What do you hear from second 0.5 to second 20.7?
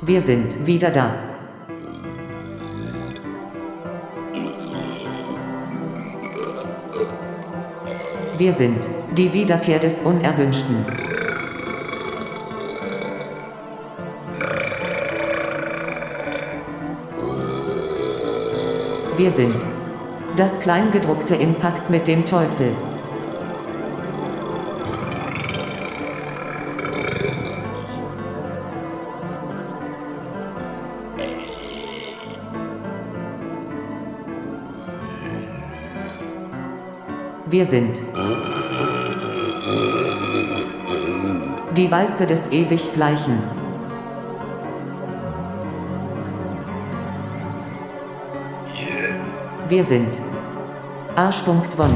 wieder da. Wir sind die Wiederkehr des Unerwünschten. Wir sind das